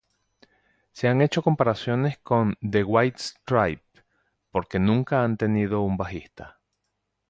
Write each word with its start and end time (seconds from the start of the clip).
Se 0.93 1.07
han 1.07 1.21
hecho 1.21 1.43
comparaciones 1.43 2.17
con 2.17 2.57
The 2.59 2.83
White 2.83 3.19
Stripes, 3.19 4.03
porque 4.49 4.79
nunca 4.79 5.23
han 5.23 5.37
tenido 5.37 5.81
un 5.83 5.95
bajista. 5.95 6.59